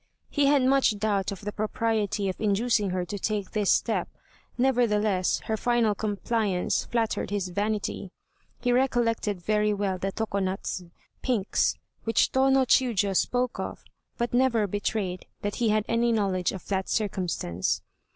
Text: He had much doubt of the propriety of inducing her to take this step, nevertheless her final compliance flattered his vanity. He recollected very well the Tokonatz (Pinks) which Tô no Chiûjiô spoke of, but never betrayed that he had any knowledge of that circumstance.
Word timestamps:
He 0.31 0.47
had 0.47 0.63
much 0.63 0.97
doubt 0.97 1.31
of 1.31 1.41
the 1.41 1.51
propriety 1.51 2.27
of 2.27 2.41
inducing 2.41 2.89
her 2.89 3.05
to 3.05 3.19
take 3.19 3.51
this 3.51 3.69
step, 3.69 4.09
nevertheless 4.57 5.41
her 5.41 5.55
final 5.55 5.93
compliance 5.93 6.85
flattered 6.85 7.29
his 7.29 7.49
vanity. 7.49 8.09
He 8.61 8.71
recollected 8.71 9.39
very 9.43 9.75
well 9.75 9.99
the 9.99 10.11
Tokonatz 10.11 10.85
(Pinks) 11.21 11.75
which 12.03 12.31
Tô 12.31 12.51
no 12.51 12.65
Chiûjiô 12.65 13.15
spoke 13.15 13.59
of, 13.59 13.83
but 14.17 14.33
never 14.33 14.65
betrayed 14.65 15.27
that 15.43 15.57
he 15.57 15.69
had 15.69 15.85
any 15.87 16.11
knowledge 16.11 16.51
of 16.51 16.67
that 16.69 16.89
circumstance. 16.89 17.83